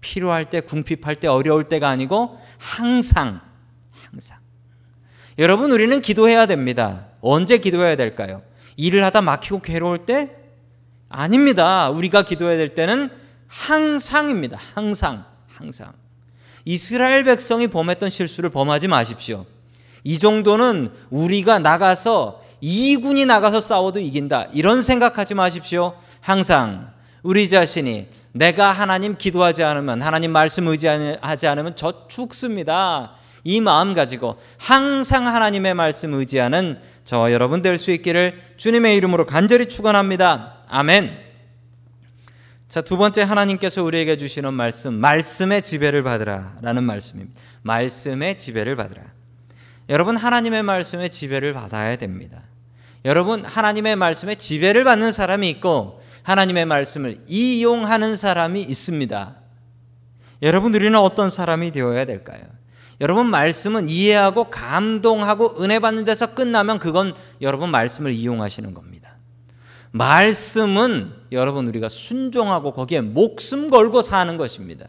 필요할 0.00 0.48
때, 0.48 0.62
궁핍할 0.62 1.16
때, 1.16 1.28
어려울 1.28 1.64
때가 1.64 1.90
아니고 1.90 2.40
항상, 2.56 3.42
항상. 3.92 4.38
여러분, 5.38 5.70
우리는 5.70 6.00
기도해야 6.00 6.46
됩니다. 6.46 7.08
언제 7.20 7.58
기도해야 7.58 7.94
될까요? 7.94 8.40
일을 8.78 9.04
하다 9.04 9.20
막히고 9.20 9.60
괴로울 9.60 10.06
때? 10.06 10.34
아닙니다. 11.10 11.90
우리가 11.90 12.22
기도해야 12.22 12.56
될 12.56 12.74
때는 12.74 13.10
항상입니다. 13.48 14.58
항상, 14.74 15.26
항상. 15.46 16.05
이스라엘 16.66 17.24
백성이 17.24 17.68
범했던 17.68 18.10
실수를 18.10 18.50
범하지 18.50 18.88
마십시오. 18.88 19.46
이 20.04 20.18
정도는 20.18 20.90
우리가 21.10 21.58
나가서 21.60 22.42
이군이 22.60 23.24
나가서 23.24 23.60
싸워도 23.60 24.00
이긴다. 24.00 24.48
이런 24.52 24.82
생각하지 24.82 25.34
마십시오. 25.34 25.94
항상 26.20 26.90
우리 27.22 27.48
자신이 27.48 28.08
내가 28.32 28.72
하나님 28.72 29.16
기도하지 29.16 29.62
않으면 29.62 30.02
하나님 30.02 30.32
말씀 30.32 30.66
의지하지 30.66 31.46
않으면 31.46 31.76
저 31.76 32.08
죽습니다. 32.08 33.12
이 33.44 33.60
마음 33.60 33.94
가지고 33.94 34.36
항상 34.58 35.28
하나님의 35.28 35.74
말씀 35.74 36.14
의지하는 36.14 36.80
저와 37.04 37.32
여러분 37.32 37.62
될 37.62 37.78
수 37.78 37.92
있기를 37.92 38.42
주님의 38.56 38.96
이름으로 38.96 39.24
간절히 39.24 39.66
축원합니다. 39.66 40.64
아멘. 40.68 41.25
자, 42.76 42.82
두 42.82 42.98
번째 42.98 43.22
하나님께서 43.22 43.82
우리에게 43.82 44.18
주시는 44.18 44.52
말씀, 44.52 44.92
말씀의 44.92 45.62
지배를 45.62 46.02
받으라라는 46.02 46.84
말씀입니다. 46.84 47.40
말씀의 47.62 48.36
지배를 48.36 48.76
받으라. 48.76 49.02
여러분 49.88 50.14
하나님의 50.18 50.62
말씀의 50.62 51.08
지배를 51.08 51.54
받아야 51.54 51.96
됩니다. 51.96 52.42
여러분 53.06 53.46
하나님의 53.46 53.96
말씀에 53.96 54.34
지배를 54.34 54.84
받는 54.84 55.10
사람이 55.10 55.48
있고 55.48 56.02
하나님의 56.22 56.66
말씀을 56.66 57.16
이용하는 57.26 58.14
사람이 58.14 58.60
있습니다. 58.60 59.36
여러분 60.42 60.74
우리는 60.74 60.98
어떤 60.98 61.30
사람이 61.30 61.70
되어야 61.70 62.04
될까요? 62.04 62.42
여러분 63.00 63.30
말씀은 63.30 63.88
이해하고 63.88 64.50
감동하고 64.50 65.62
은혜 65.62 65.78
받는 65.78 66.04
데서 66.04 66.34
끝나면 66.34 66.78
그건 66.78 67.14
여러분 67.40 67.70
말씀을 67.70 68.12
이용하시는 68.12 68.74
겁니다. 68.74 69.05
말씀은 69.92 71.12
여러분 71.32 71.68
우리가 71.68 71.88
순종하고 71.88 72.72
거기에 72.72 73.00
목숨 73.00 73.70
걸고 73.70 74.02
사는 74.02 74.36
것입니다. 74.36 74.86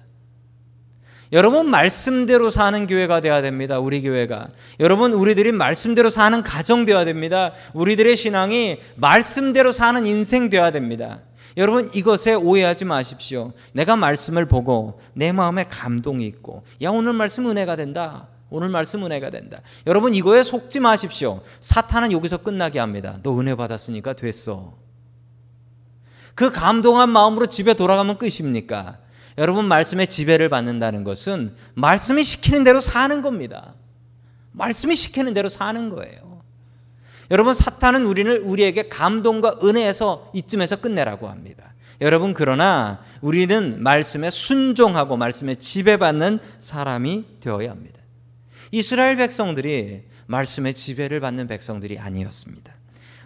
여러분 1.34 1.70
말씀대로 1.70 2.50
사는 2.50 2.88
교회가 2.88 3.20
되어야 3.22 3.42
됩니다. 3.42 3.80
우리 3.80 4.02
교회가. 4.02 4.50
여러분 4.80 5.14
우리들이 5.14 5.52
말씀대로 5.52 6.10
사는 6.10 6.42
가정 6.42 6.86
되어야 6.86 7.06
됩니다. 7.06 7.54
우리들의 7.74 8.16
신앙이 8.16 8.78
말씀대로 8.96 9.72
사는 9.72 10.06
인생 10.06 10.50
되어야 10.50 10.72
됩니다. 10.72 11.22
여러분 11.58 11.90
이것에 11.94 12.36
오해하지 12.36 12.86
마십시오. 12.86 13.52
내가 13.74 13.96
말씀을 13.96 14.46
보고 14.46 15.00
내 15.14 15.32
마음에 15.32 15.66
감동이 15.66 16.26
있고 16.28 16.64
야 16.82 16.92
오늘 16.92 17.14
말씀 17.14 17.50
은혜가 17.50 17.76
된다. 17.76 18.30
오늘 18.50 18.70
말씀 18.70 19.04
은혜가 19.04 19.30
된다. 19.30 19.62
여러분 19.86 20.14
이거에 20.14 20.44
속지 20.44 20.80
마십시오. 20.80 21.42
사탄은 21.60 22.14
여기서 22.14 22.38
끝나게 22.38 22.80
합니다. 22.80 23.20
너 23.24 23.38
은혜 23.38 23.56
받았으니까 23.56 24.14
됐어. 24.14 24.87
그 26.38 26.52
감동한 26.52 27.10
마음으로 27.10 27.48
집에 27.48 27.74
돌아가면 27.74 28.20
끝입니까? 28.20 29.00
여러분 29.40 29.66
말씀의 29.66 30.06
지배를 30.06 30.50
받는다는 30.50 31.04
것은 31.04 31.56
말씀이 31.74 32.24
시키는 32.24 32.64
대로 32.64 32.80
사는 32.80 33.24
겁니다. 33.24 33.74
말씀이 34.52 34.96
시키는 34.96 35.34
대로 35.34 35.50
사는 35.50 35.90
거예요. 35.90 36.44
여러분 37.32 37.56
사탄은 37.56 38.06
우리를 38.06 38.42
우리에게 38.44 38.88
감동과 38.88 39.56
은혜에서 39.64 40.30
이쯤에서 40.36 40.76
끝내라고 40.76 41.28
합니다. 41.28 41.74
여러분 42.02 42.36
그러나 42.36 43.04
우리는 43.22 43.82
말씀에 43.82 44.30
순종하고 44.30 45.18
말씀에 45.18 45.56
지배받는 45.56 46.38
사람이 46.60 47.26
되어야 47.40 47.72
합니다. 47.72 48.00
이스라엘 48.70 49.18
백성들이 49.18 50.04
말씀의 50.28 50.76
지배를 50.76 51.20
받는 51.20 51.48
백성들이 51.48 51.98
아니었습니다. 51.98 52.76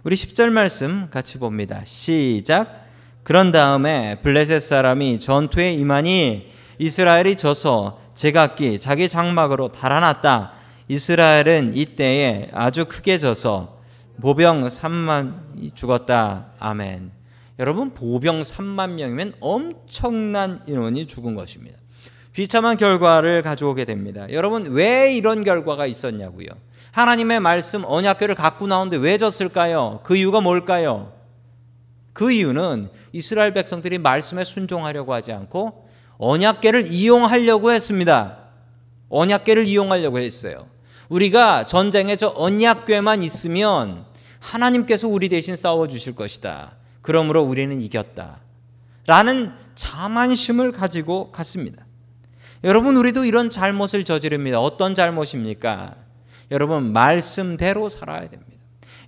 우리 0.05 0.15
10절 0.15 0.49
말씀 0.49 1.09
같이 1.09 1.39
봅니다. 1.39 1.81
시작. 1.83 2.80
그런 3.23 3.51
다음에 3.51 4.19
블레셋 4.21 4.61
사람이 4.61 5.19
전투에 5.19 5.73
임하니 5.73 6.51
이스라엘이 6.79 7.35
져서 7.35 7.99
제각기 8.15 8.79
자기 8.79 9.07
장막으로 9.07 9.71
달아났다. 9.71 10.53
이스라엘은 10.87 11.75
이때에 11.75 12.49
아주 12.53 12.85
크게 12.85 13.17
져서 13.19 13.79
보병 14.19 14.67
3만이 14.67 15.75
죽었다. 15.75 16.47
아멘. 16.59 17.11
여러분 17.59 17.93
보병 17.93 18.41
3만 18.41 18.91
명이면 18.93 19.33
엄청난 19.39 20.61
인원이 20.67 21.05
죽은 21.05 21.35
것입니다. 21.35 21.77
비참한 22.33 22.77
결과를 22.77 23.43
가져오게 23.43 23.85
됩니다. 23.85 24.25
여러분 24.31 24.65
왜 24.71 25.13
이런 25.13 25.43
결과가 25.43 25.85
있었냐고요? 25.85 26.47
하나님의 26.91 27.39
말씀 27.39 27.83
언약궤를 27.85 28.35
갖고 28.35 28.67
나오는데 28.67 28.97
왜 28.97 29.17
졌을까요? 29.17 29.99
그 30.03 30.15
이유가 30.15 30.41
뭘까요? 30.41 31.13
그 32.13 32.31
이유는 32.31 32.89
이스라엘 33.13 33.53
백성들이 33.53 33.97
말씀에 33.97 34.43
순종하려고 34.43 35.13
하지 35.13 35.31
않고 35.31 35.87
언약계를 36.17 36.91
이용하려고 36.91 37.71
했습니다. 37.71 38.37
언약계를 39.09 39.65
이용하려고 39.65 40.19
했어요. 40.19 40.67
우리가 41.09 41.65
전쟁에 41.65 42.15
저 42.15 42.33
언약궤만 42.35 43.23
있으면 43.23 44.05
하나님께서 44.39 45.07
우리 45.07 45.29
대신 45.29 45.55
싸워 45.55 45.87
주실 45.87 46.15
것이다. 46.15 46.75
그러므로 47.01 47.43
우리는 47.43 47.81
이겼다. 47.81 48.39
라는 49.07 49.51
자만심을 49.75 50.71
가지고 50.71 51.31
갔습니다. 51.31 51.85
여러분 52.63 52.95
우리도 52.95 53.25
이런 53.25 53.49
잘못을 53.49 54.03
저지릅니다. 54.03 54.61
어떤 54.61 54.93
잘못입니까? 54.93 55.95
여러분 56.51 56.93
말씀대로 56.93 57.89
살아야 57.89 58.29
됩니다. 58.29 58.60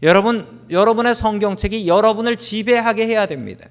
여러분, 0.04 0.66
여러분의 0.70 1.16
성경책이 1.16 1.88
여러분을 1.88 2.36
지배하게 2.38 3.08
해야 3.08 3.26
됩니다. 3.26 3.66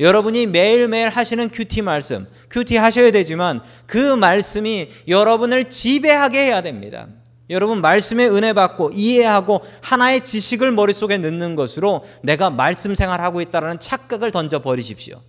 여러분이 0.00 0.46
매일매일 0.46 1.08
하시는 1.08 1.48
큐티 1.50 1.82
말씀, 1.82 2.26
큐티 2.50 2.76
하셔야 2.76 3.12
되지만 3.12 3.62
그 3.86 4.16
말씀이 4.16 4.90
여러분을 5.06 5.70
지배하게 5.70 6.46
해야 6.46 6.62
됩니다. 6.62 7.06
여러분 7.50 7.82
말씀의 7.82 8.30
은혜 8.30 8.54
받고 8.54 8.90
이해하고 8.94 9.60
하나의 9.82 10.24
지식을 10.24 10.72
머릿속에 10.72 11.18
넣는 11.18 11.56
것으로 11.56 12.04
내가 12.22 12.48
말씀 12.48 12.94
생활하고 12.94 13.42
있다라는 13.42 13.78
착각을 13.78 14.30
던져 14.30 14.62
버리십시오. 14.62 15.20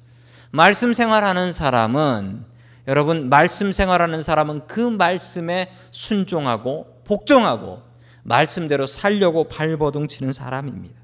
말씀 0.51 0.93
생활하는 0.93 1.51
사람은 1.51 2.45
여러분 2.87 3.29
말씀 3.29 3.71
생활하는 3.71 4.23
사람은 4.23 4.67
그 4.67 4.79
말씀에 4.79 5.71
순종하고 5.91 7.01
복종하고 7.03 7.81
말씀대로 8.25 8.87
살려고 8.87 9.45
발버둥 9.45 10.07
치는 10.07 10.33
사람입니다. 10.33 10.95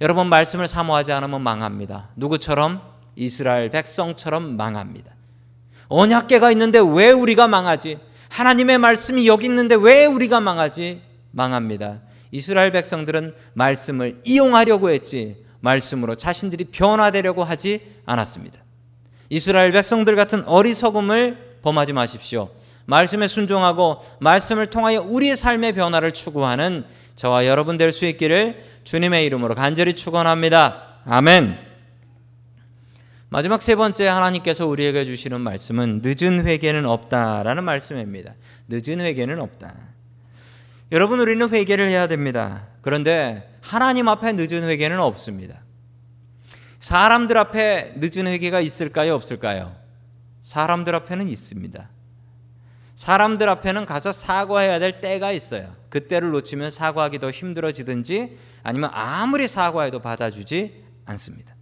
여러분 0.00 0.28
말씀을 0.28 0.68
사모하지 0.68 1.12
않으면 1.12 1.42
망합니다. 1.42 2.08
누구처럼 2.16 2.82
이스라엘 3.14 3.70
백성처럼 3.70 4.56
망합니다. 4.56 5.12
언약계가 5.88 6.50
있는데 6.52 6.80
왜 6.80 7.10
우리가 7.10 7.46
망하지? 7.46 7.98
하나님의 8.30 8.78
말씀이 8.78 9.28
여기 9.28 9.46
있는데 9.46 9.74
왜 9.74 10.06
우리가 10.06 10.40
망하지? 10.40 11.02
망합니다. 11.30 12.00
이스라엘 12.30 12.72
백성들은 12.72 13.34
말씀을 13.52 14.20
이용하려고 14.24 14.90
했지 14.90 15.44
말씀으로 15.60 16.14
자신들이 16.14 16.64
변화되려고 16.64 17.44
하지 17.44 17.80
않았습니다. 18.06 18.58
이스라엘 19.28 19.72
백성들 19.72 20.16
같은 20.16 20.44
어리석음을 20.44 21.58
범하지 21.62 21.92
마십시오. 21.92 22.50
말씀에 22.86 23.26
순종하고 23.28 24.00
말씀을 24.20 24.68
통하여 24.68 25.02
우리의 25.02 25.36
삶의 25.36 25.74
변화를 25.74 26.12
추구하는 26.12 26.84
저와 27.14 27.46
여러분 27.46 27.76
될 27.76 27.92
수 27.92 28.06
있기를 28.06 28.64
주님의 28.84 29.26
이름으로 29.26 29.54
간절히 29.54 29.94
축원합니다. 29.94 31.00
아멘. 31.04 31.66
마지막 33.28 33.60
세 33.60 33.74
번째 33.74 34.06
하나님께서 34.06 34.66
우리에게 34.66 35.04
주시는 35.04 35.40
말씀은 35.40 36.00
늦은 36.04 36.46
회개는 36.46 36.86
없다라는 36.86 37.64
말씀입니다. 37.64 38.34
늦은 38.68 39.00
회개는 39.00 39.40
없다. 39.40 39.74
여러분 40.92 41.18
우리는 41.18 41.48
회개를 41.48 41.88
해야 41.88 42.06
됩니다. 42.06 42.68
그런데 42.82 43.58
하나님 43.60 44.06
앞에 44.08 44.32
늦은 44.34 44.62
회개는 44.68 45.00
없습니다. 45.00 45.60
사람들 46.78 47.36
앞에 47.36 47.94
늦은 47.96 48.28
회개가 48.28 48.60
있을까요, 48.60 49.14
없을까요? 49.14 49.74
사람들 50.42 50.94
앞에는 50.94 51.28
있습니다. 51.28 51.88
사람들 52.96 53.48
앞에는 53.48 53.84
가서 53.84 54.10
사과해야 54.10 54.78
될 54.78 55.00
때가 55.00 55.30
있어요. 55.30 55.76
그때를 55.90 56.30
놓치면 56.30 56.70
사과하기 56.70 57.18
더 57.18 57.30
힘들어지든지 57.30 58.38
아니면 58.62 58.90
아무리 58.92 59.46
사과해도 59.46 60.00
받아주지 60.00 60.82
않습니다. 61.04 61.54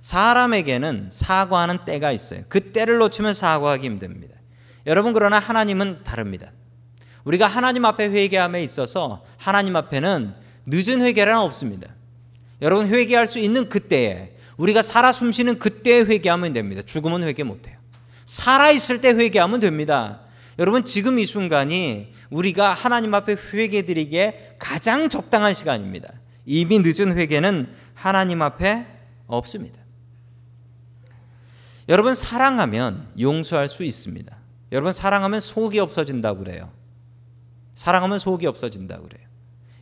사람에게는 0.00 1.10
사과하는 1.12 1.84
때가 1.84 2.10
있어요. 2.12 2.42
그 2.48 2.72
때를 2.72 2.96
놓치면 2.98 3.34
사과하기 3.34 3.84
힘듭니다. 3.86 4.34
여러분 4.86 5.12
그러나 5.12 5.38
하나님은 5.38 6.04
다릅니다. 6.04 6.52
우리가 7.24 7.46
하나님 7.46 7.84
앞에 7.84 8.08
회개함에 8.08 8.62
있어서 8.62 9.24
하나님 9.36 9.76
앞에는 9.76 10.34
늦은 10.64 11.02
회개란 11.02 11.38
없습니다. 11.40 11.94
여러분 12.62 12.88
회개할 12.88 13.26
수 13.26 13.38
있는 13.38 13.68
그때에 13.68 14.34
우리가 14.56 14.80
살아 14.80 15.12
숨쉬는 15.12 15.58
그때에 15.58 16.00
회개하면 16.00 16.54
됩니다. 16.54 16.80
죽으면 16.80 17.22
회개 17.24 17.42
못해요. 17.42 17.77
살아 18.28 18.70
있을 18.70 19.00
때 19.00 19.08
회개하면 19.08 19.58
됩니다. 19.58 20.20
여러분 20.58 20.84
지금 20.84 21.18
이 21.18 21.24
순간이 21.24 22.12
우리가 22.28 22.74
하나님 22.74 23.14
앞에 23.14 23.36
회개드리기에 23.52 24.56
가장 24.58 25.08
적당한 25.08 25.54
시간입니다. 25.54 26.12
이미 26.44 26.78
늦은 26.80 27.16
회개는 27.16 27.74
하나님 27.94 28.42
앞에 28.42 28.86
없습니다. 29.26 29.80
여러분 31.88 32.14
사랑하면 32.14 33.08
용서할 33.18 33.66
수 33.66 33.82
있습니다. 33.82 34.36
여러분 34.72 34.92
사랑하면 34.92 35.40
속이 35.40 35.78
없어진다고 35.78 36.40
그래요. 36.40 36.70
사랑하면 37.74 38.18
속이 38.18 38.46
없어진다고 38.46 39.08
그래요. 39.08 39.26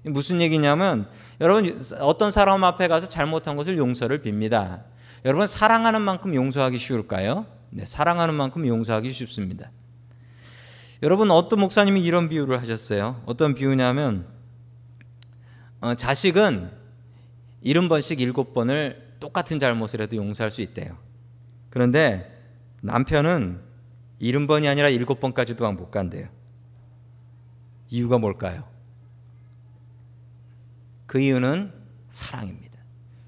무슨 0.05 0.41
얘기냐면 0.41 1.09
여러분 1.41 1.83
어떤 1.99 2.31
사람 2.31 2.63
앞에 2.63 2.87
가서 2.87 3.09
잘못한 3.09 3.57
것을 3.57 3.77
용서를 3.77 4.23
빕니다. 4.23 4.85
여러분 5.25 5.49
사랑하는 5.49 6.01
만큼 6.01 6.33
용서하기 6.33 6.79
쉬울까요? 6.79 7.56
네, 7.71 7.85
사랑하는 7.85 8.35
만큼 8.35 8.67
용서하기 8.67 9.11
쉽습니다. 9.11 9.71
여러분 11.03 11.31
어떤 11.31 11.61
목사님이 11.61 12.01
이런 12.03 12.29
비유를 12.29 12.61
하셨어요. 12.61 13.23
어떤 13.27 13.55
비유냐면 13.55 14.27
어, 15.81 15.95
자식은 15.95 16.71
일흔 17.61 17.89
번씩 17.89 18.21
일곱 18.21 18.55
번을 18.55 19.15
똑같은 19.21 19.59
잘못을 19.59 20.01
해도 20.01 20.17
용서할 20.17 20.51
수 20.51 20.63
있대요. 20.63 20.97
그런데 21.71 22.33
남편은 22.81 23.61
일흔 24.19 24.47
번이 24.47 24.69
아니라 24.69 24.89
일곱 24.89 25.21
번까지도 25.21 25.71
못 25.73 25.91
간대요. 25.91 26.29
이유가 27.91 28.19
뭘까요? 28.19 28.65
그 31.07 31.21
이유는 31.21 31.73
사랑입니다. 32.09 32.79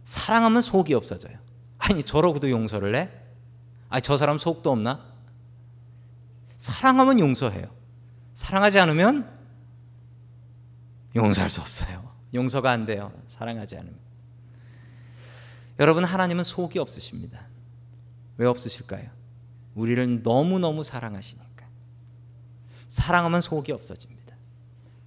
사랑하면 0.05 0.61
속이 0.61 0.95
없어져요. 0.95 1.39
아니 1.79 2.03
저러고도 2.03 2.51
용서를 2.51 2.95
해? 2.97 3.11
아니 3.89 4.03
저 4.03 4.17
사람 4.17 4.39
속도 4.39 4.71
없나? 4.71 5.05
사랑하면 6.57 7.21
용서해요. 7.21 7.69
사랑하지 8.35 8.79
않으면 8.81 9.29
용서할 11.17 11.51
수 11.51 11.61
없어요. 11.61 12.09
용서가 12.35 12.71
안 12.71 12.85
돼요. 12.85 13.13
사랑하지 13.29 13.77
않으면. 13.77 13.99
여러분 15.79 16.05
하나님은 16.05 16.45
속이 16.45 16.79
없으십니다. 16.79 17.47
왜 18.37 18.47
없으실까요? 18.47 19.09
우리를 19.75 20.23
너무너무 20.23 20.83
사랑하시니까. 20.83 21.67
사랑하면 22.89 23.41
속이 23.41 23.73
없어집니다. 23.73 24.37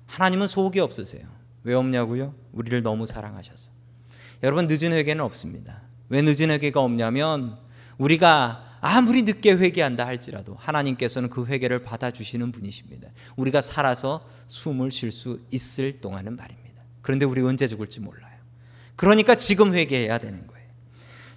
하나님은 0.08 0.48
속이 0.48 0.80
없으세요. 0.80 1.28
왜 1.64 1.74
없냐고요? 1.74 2.34
우리를 2.54 2.82
너무 2.82 3.06
사랑하셔서. 3.06 3.72
여러분 4.44 4.68
늦은 4.68 4.94
회개는 4.94 5.24
없습니다. 5.24 5.82
왜 6.10 6.22
늦은 6.22 6.50
회개가 6.50 6.82
없냐면 6.82 7.58
우리가 7.98 8.71
아무리 8.82 9.22
늦게 9.22 9.54
회개한다 9.54 10.06
할지라도 10.06 10.56
하나님께서는 10.60 11.30
그 11.30 11.46
회개를 11.46 11.84
받아주시는 11.84 12.52
분이십니다. 12.52 13.10
우리가 13.36 13.62
살아서 13.62 14.28
숨을 14.48 14.90
쉴 14.92 15.12
수 15.12 15.40
있을 15.52 16.02
동안은 16.02 16.36
말입니다. 16.36 16.82
그런데 17.04 17.26
우리 17.26 17.42
언제 17.42 17.68
죽을지 17.68 18.00
몰라요. 18.00 18.32
그러니까 18.96 19.36
지금 19.36 19.74
회개해야 19.74 20.18
되는 20.18 20.48
거예요. 20.48 20.62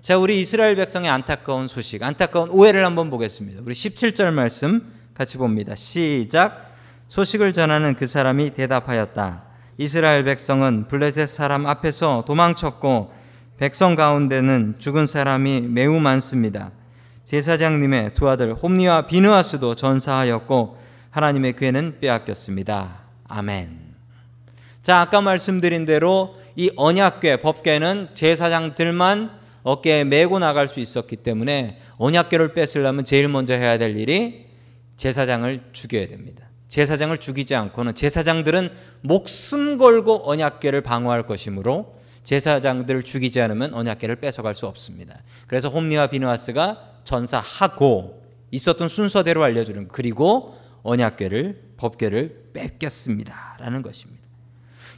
자, 0.00 0.18
우리 0.18 0.40
이스라엘 0.40 0.74
백성의 0.76 1.08
안타까운 1.08 1.66
소식, 1.66 2.02
안타까운 2.02 2.50
오해를 2.50 2.84
한번 2.84 3.10
보겠습니다. 3.10 3.62
우리 3.64 3.74
17절 3.74 4.32
말씀 4.32 4.92
같이 5.14 5.38
봅니다. 5.38 5.74
시작. 5.74 6.74
소식을 7.08 7.52
전하는 7.52 7.94
그 7.94 8.06
사람이 8.06 8.50
대답하였다. 8.50 9.44
이스라엘 9.78 10.24
백성은 10.24 10.88
블레셋 10.88 11.28
사람 11.28 11.66
앞에서 11.66 12.24
도망쳤고 12.26 13.12
백성 13.58 13.94
가운데는 13.94 14.76
죽은 14.78 15.06
사람이 15.06 15.62
매우 15.62 16.00
많습니다. 16.00 16.70
제사장님의 17.24 18.14
두 18.14 18.28
아들 18.28 18.54
홈니와 18.54 19.06
비느하스도 19.06 19.74
전사하였고 19.74 20.78
하나님의 21.10 21.54
괴는 21.56 21.98
빼앗겼습니다. 22.00 23.00
아멘. 23.28 23.94
자, 24.82 25.00
아까 25.00 25.20
말씀드린 25.20 25.86
대로 25.86 26.36
이 26.56 26.70
언약궤, 26.76 27.40
법궤는 27.40 28.10
제사장들만 28.12 29.30
어깨에 29.62 30.04
메고 30.04 30.38
나갈 30.38 30.68
수 30.68 30.80
있었기 30.80 31.16
때문에 31.16 31.80
언약궤를 31.96 32.52
뺏으려면 32.52 33.04
제일 33.04 33.28
먼저 33.28 33.54
해야 33.54 33.78
될 33.78 33.96
일이 33.96 34.46
제사장을 34.98 35.70
죽여야 35.72 36.08
됩니다. 36.08 36.46
제사장을 36.68 37.16
죽이지 37.16 37.54
않고는 37.54 37.94
제사장들은 37.94 38.70
목숨 39.00 39.78
걸고 39.78 40.28
언약궤를 40.28 40.82
방어할 40.82 41.24
것이므로 41.24 41.96
제사장들을 42.24 43.02
죽이지 43.04 43.40
않으면 43.40 43.72
언약궤를 43.74 44.16
뺏어갈 44.16 44.54
수 44.54 44.66
없습니다. 44.66 45.22
그래서 45.46 45.68
홈리와 45.68 46.08
비누아스가 46.08 46.93
전사하고 47.04 48.22
있었던 48.50 48.88
순서대로 48.88 49.44
알려주는 49.44 49.88
그리고 49.88 50.58
언약궤를 50.82 51.74
법궤를 51.76 52.50
뺏겼습니다라는 52.52 53.82
것입니다. 53.82 54.22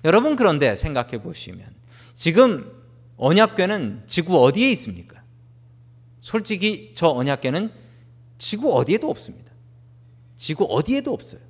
여러분 0.04 0.36
그런데 0.36 0.76
생각해 0.76 1.22
보시면 1.22 1.66
지금 2.12 2.70
언약궤는 3.16 4.04
지구 4.06 4.42
어디에 4.44 4.70
있습니까? 4.72 5.22
솔직히 6.20 6.92
저 6.94 7.08
언약궤는 7.08 7.70
지구 8.38 8.74
어디에도 8.74 9.08
없습니다. 9.08 9.52
지구 10.36 10.64
어디에도 10.68 11.12
없어요. 11.12 11.40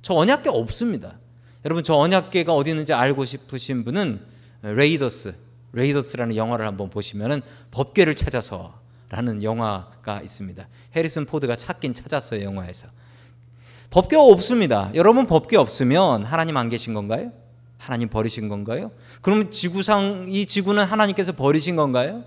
저 0.00 0.14
언약궤 0.14 0.48
없습니다. 0.50 1.18
여러분 1.64 1.84
저 1.84 1.94
언약궤가 1.94 2.54
어디 2.54 2.70
있는지 2.70 2.92
알고 2.92 3.24
싶으신 3.24 3.84
분은 3.84 4.20
레이더스, 4.62 5.34
레이더스라는 5.72 6.34
영화를 6.34 6.66
한번 6.66 6.90
보시면은 6.90 7.42
법궤를 7.70 8.16
찾아서 8.16 8.81
라는 9.12 9.42
영화가 9.42 10.22
있습니다. 10.22 10.66
해리슨 10.96 11.26
포드가 11.26 11.54
찾긴 11.54 11.92
찾았어요 11.92 12.42
영화에서. 12.44 12.88
법궤 13.90 14.16
없습니다. 14.16 14.90
여러분 14.94 15.26
법궤 15.26 15.58
없으면 15.58 16.24
하나님 16.24 16.56
안 16.56 16.70
계신 16.70 16.94
건가요? 16.94 17.30
하나님 17.76 18.08
버리신 18.08 18.48
건가요? 18.48 18.90
그러면 19.20 19.50
지구상 19.50 20.24
이 20.28 20.46
지구는 20.46 20.84
하나님께서 20.84 21.32
버리신 21.32 21.76
건가요? 21.76 22.24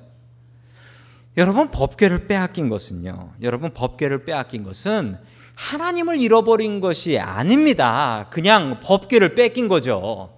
여러분 1.37 1.71
법궤를 1.71 2.27
빼앗긴 2.27 2.69
것은요. 2.69 3.33
여러분 3.41 3.73
법궤를 3.73 4.23
빼앗긴 4.25 4.61
것은 4.61 5.17
하나님을 5.55 6.19
잃어버린 6.19 6.81
것이 6.81 7.17
아닙니다. 7.17 8.27
그냥 8.29 8.79
법궤를 8.79 9.33
뺏긴 9.33 9.67
거죠. 9.67 10.34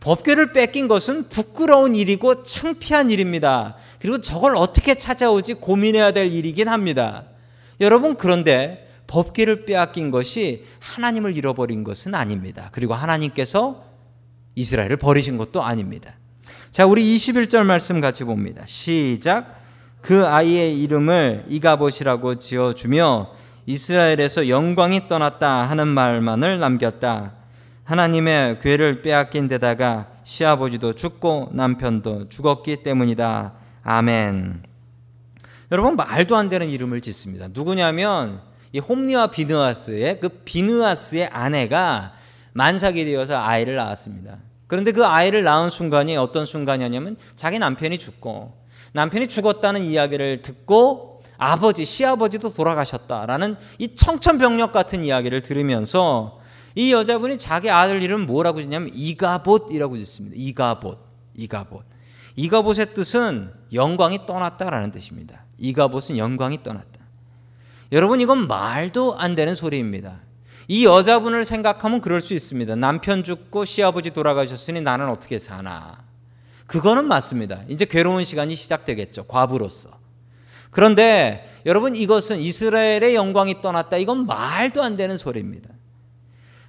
법궤를 0.00 0.52
뺏긴 0.52 0.88
것은 0.88 1.28
부끄러운 1.28 1.94
일이고 1.94 2.42
창피한 2.42 3.10
일입니다. 3.10 3.76
그리고 4.00 4.20
저걸 4.20 4.56
어떻게 4.56 4.94
찾아오지 4.94 5.54
고민해야 5.54 6.12
될 6.12 6.32
일이긴 6.32 6.68
합니다. 6.68 7.24
여러분 7.80 8.16
그런데 8.16 8.88
법궤를 9.06 9.66
빼앗긴 9.66 10.10
것이 10.10 10.64
하나님을 10.80 11.36
잃어버린 11.36 11.84
것은 11.84 12.14
아닙니다. 12.14 12.70
그리고 12.72 12.94
하나님께서 12.94 13.84
이스라엘을 14.54 14.96
버리신 14.96 15.36
것도 15.36 15.62
아닙니다. 15.62 16.14
자, 16.70 16.86
우리 16.86 17.02
21절 17.16 17.64
말씀 17.64 18.00
같이 18.00 18.24
봅니다. 18.24 18.62
시작. 18.66 19.60
그 20.00 20.26
아이의 20.26 20.80
이름을 20.82 21.46
이가봇이라고 21.48 22.36
지어 22.36 22.72
주며 22.72 23.32
이스라엘에서 23.66 24.48
영광이 24.48 25.08
떠났다 25.08 25.64
하는 25.64 25.88
말만을 25.88 26.60
남겼다. 26.60 27.39
하나님의 27.84 28.60
괴를 28.60 29.02
빼앗긴 29.02 29.48
데다가 29.48 30.08
시아버지도 30.22 30.94
죽고 30.94 31.50
남편도 31.52 32.28
죽었기 32.28 32.82
때문이다. 32.82 33.54
아멘. 33.82 34.62
여러분 35.72 35.96
말도 35.96 36.36
안 36.36 36.48
되는 36.48 36.68
이름을 36.68 37.00
짓습니다. 37.00 37.48
누구냐면 37.50 38.40
이 38.72 38.78
홈리와 38.78 39.28
비느아스의 39.28 40.20
그 40.20 40.28
비느아스의 40.28 41.28
아내가 41.28 42.14
만삭이 42.52 43.04
되어서 43.04 43.36
아이를 43.36 43.76
낳았습니다. 43.76 44.38
그런데 44.66 44.92
그 44.92 45.04
아이를 45.04 45.42
낳은 45.42 45.70
순간이 45.70 46.16
어떤 46.16 46.44
순간이었냐면 46.44 47.16
자기 47.34 47.58
남편이 47.58 47.98
죽고 47.98 48.56
남편이 48.92 49.28
죽었다는 49.28 49.82
이야기를 49.82 50.42
듣고 50.42 51.22
아버지, 51.38 51.84
시아버지도 51.84 52.52
돌아가셨다라는 52.52 53.56
이 53.78 53.94
청천벽력 53.94 54.72
같은 54.72 55.04
이야기를 55.04 55.40
들으면서 55.40 56.39
이 56.74 56.92
여자분이 56.92 57.38
자기 57.38 57.70
아들 57.70 58.02
이름 58.02 58.26
뭐라고 58.26 58.60
짓냐면 58.60 58.90
이가봇이라고 58.94 59.98
짓습니다. 59.98 60.36
이가봇, 60.38 60.98
이가봇. 61.34 61.84
이가봇의 62.36 62.94
뜻은 62.94 63.52
영광이 63.72 64.26
떠났다라는 64.26 64.92
뜻입니다. 64.92 65.44
이가봇은 65.58 66.16
영광이 66.16 66.62
떠났다. 66.62 67.00
여러분 67.92 68.20
이건 68.20 68.46
말도 68.46 69.18
안 69.18 69.34
되는 69.34 69.54
소리입니다. 69.54 70.20
이 70.68 70.84
여자분을 70.84 71.44
생각하면 71.44 72.00
그럴 72.00 72.20
수 72.20 72.32
있습니다. 72.32 72.76
남편 72.76 73.24
죽고 73.24 73.64
시아버지 73.64 74.10
돌아가셨으니 74.10 74.80
나는 74.80 75.08
어떻게 75.08 75.38
사나. 75.38 76.04
그거는 76.66 77.08
맞습니다. 77.08 77.62
이제 77.66 77.84
괴로운 77.84 78.24
시간이 78.24 78.54
시작되겠죠. 78.54 79.24
과부로서. 79.24 79.90
그런데 80.70 81.52
여러분 81.66 81.96
이것은 81.96 82.38
이스라엘의 82.38 83.16
영광이 83.16 83.60
떠났다. 83.60 83.96
이건 83.96 84.26
말도 84.26 84.80
안 84.80 84.96
되는 84.96 85.18
소리입니다. 85.18 85.68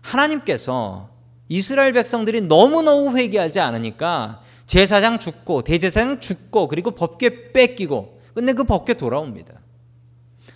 하나님께서 0.02 1.10
이스라엘 1.50 1.94
백성들이 1.94 2.42
너무너무 2.42 3.18
회개하지 3.18 3.60
않으니까 3.60 4.42
제사장 4.66 5.20
죽고 5.20 5.64
대제사장 5.64 6.20
죽고 6.20 6.68
그리고 6.68 6.92
법궤 6.92 7.52
뺏기고 7.52 8.22
근데 8.34 8.54
그 8.54 8.64
법궤 8.64 8.94
돌아옵니다. 8.94 9.54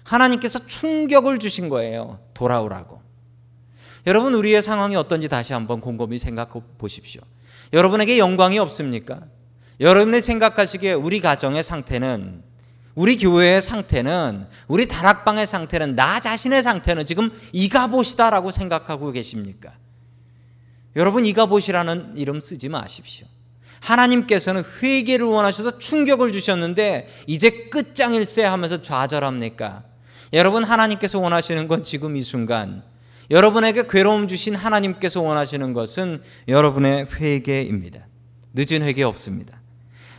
하나님께서 0.04 0.66
충격을 0.66 1.40
주신 1.40 1.68
거예요. 1.68 2.20
돌아오라고. 2.34 3.02
여러분 4.08 4.36
우리의 4.36 4.62
상황이 4.62 4.96
어떤지 4.96 5.28
다시 5.28 5.54
한번 5.54 5.82
곰곰이 5.82 6.18
생각해 6.20 6.62
보십시오. 6.78 7.22
여러분에게 7.74 8.18
영광이 8.20 8.60
없습니까? 8.60 9.22
여러분이 9.80 10.22
생각하시기에 10.22 10.94
우리 10.94 11.20
가정의 11.20 11.64
상태는 11.64 12.44
우리 12.96 13.18
교회의 13.18 13.62
상태는 13.62 14.48
우리 14.68 14.88
다락방의 14.88 15.46
상태는 15.46 15.96
나 15.96 16.20
자신의 16.20 16.64
상태는 16.64 17.06
지금 17.06 17.30
이가보시다라고 17.52 18.52
생각하고 18.52 19.12
계십니까? 19.12 19.74
여러분 20.96 21.26
이가보시라는 21.26 22.14
이름 22.16 22.40
쓰지 22.40 22.70
마십시오. 22.70 23.28
하나님께서는 23.82 24.64
회개를 24.82 25.26
원하셔서 25.26 25.78
충격을 25.78 26.32
주셨는데 26.32 27.10
이제 27.28 27.50
끝장일세 27.70 28.44
하면서 28.44 28.82
좌절합니까? 28.82 29.84
여러분 30.34 30.64
하나님께서 30.64 31.20
원하시는 31.20 31.68
건 31.68 31.84
지금 31.84 32.16
이 32.16 32.22
순간 32.22 32.82
여러분에게 33.30 33.88
괴로움 33.88 34.28
주신 34.28 34.56
하나님께서 34.56 35.22
원하시는 35.22 35.74
것은 35.74 36.22
여러분의 36.48 37.08
회개입니다. 37.14 38.08
늦은 38.54 38.84
회개 38.84 39.04
없습니다. 39.04 39.60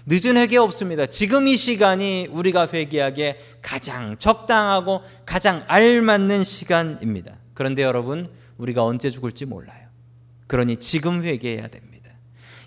늦은 0.06 0.36
회개 0.36 0.56
없습니다. 0.56 1.06
지금 1.06 1.48
이 1.48 1.56
시간이 1.56 2.28
우리가 2.30 2.68
회개하기에 2.72 3.38
가장 3.60 4.16
적당하고 4.16 5.02
가장 5.24 5.64
알맞는 5.66 6.44
시간입니다. 6.44 7.32
그런데 7.54 7.82
여러분, 7.82 8.28
우리가 8.56 8.84
언제 8.84 9.10
죽을지 9.10 9.46
몰라요. 9.46 9.86
그러니 10.46 10.76
지금 10.76 11.24
회개해야 11.24 11.66
됩니다. 11.66 12.10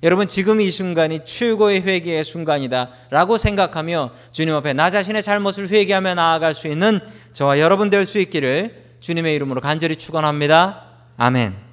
여러분, 0.03 0.27
지금 0.27 0.59
이 0.59 0.69
순간이 0.69 1.21
최고의 1.25 1.81
회개의 1.81 2.23
순간이다. 2.25 2.89
라고 3.09 3.37
생각하며 3.37 4.11
주님 4.31 4.53
앞에 4.55 4.73
나 4.73 4.89
자신의 4.89 5.23
잘못을 5.23 5.69
회개하며 5.69 6.15
나아갈 6.15 6.53
수 6.53 6.67
있는 6.67 6.99
저와 7.31 7.59
여러분 7.59 7.89
될 7.89 8.05
수 8.05 8.19
있기를 8.19 8.97
주님의 8.99 9.33
이름으로 9.35 9.61
간절히 9.61 9.95
축원합니다. 9.95 10.83
아멘. 11.15 11.68